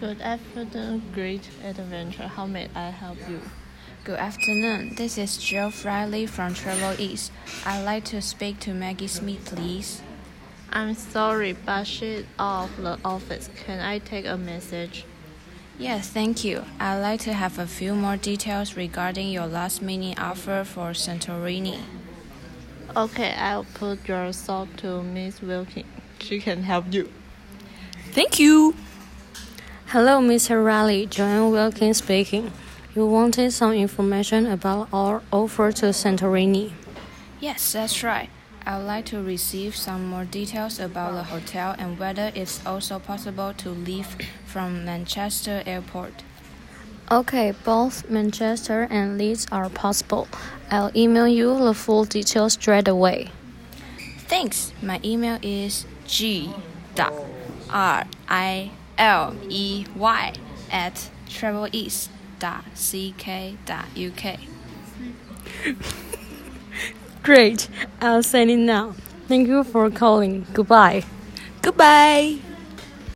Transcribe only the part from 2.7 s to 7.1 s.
I help you? Good afternoon. This is Jill Riley from Travel